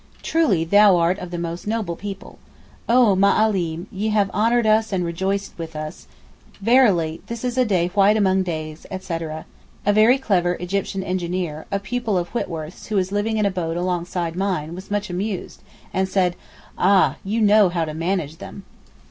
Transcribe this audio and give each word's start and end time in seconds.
'Truly 0.23 0.63
thou 0.63 0.97
art 0.97 1.19
of 1.19 1.29
the 1.29 1.37
most 1.37 1.67
noble 1.67 1.95
people.' 1.95 2.39
'Oh 2.89 3.15
Ma 3.15 3.39
allim, 3.45 3.85
ye 3.91 4.07
have 4.07 4.31
honoured 4.31 4.65
us 4.65 4.91
and 4.91 5.05
rejoiced 5.05 5.61
us,' 5.75 6.07
'Verily 6.59 7.21
this 7.27 7.43
is 7.45 7.55
a 7.55 7.63
day 7.65 7.85
white 7.89 8.17
among 8.17 8.41
days,' 8.41 8.87
etc. 8.89 9.45
A 9.85 9.93
very 9.93 10.17
clever 10.17 10.55
Egyptian 10.59 11.03
engineer, 11.03 11.67
a 11.71 11.77
pupil 11.77 12.17
of 12.17 12.29
Whitworth's, 12.29 12.87
who 12.87 12.97
is 12.97 13.11
living 13.11 13.37
in 13.37 13.45
a 13.45 13.51
boat 13.51 13.77
alongside 13.77 14.35
mine, 14.35 14.73
was 14.73 14.89
much 14.89 15.11
amused, 15.11 15.61
and 15.93 16.09
said, 16.09 16.35
'Ah 16.79 17.17
you 17.23 17.39
know 17.39 17.69
how 17.69 17.85
to 17.85 17.93
manage 17.93 18.41
'em. 18.41 18.63